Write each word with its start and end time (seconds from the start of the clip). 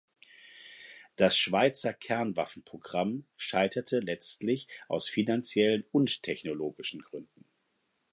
Das 1.15 1.37
Schweizer 1.37 1.93
Kernwaffenprogramm 1.93 3.27
scheiterte 3.37 3.99
letztlich 3.99 4.67
aus 4.87 5.07
finanziellen 5.07 5.85
und 5.91 6.23
technologischen 6.23 7.01
Gründen. 7.03 7.45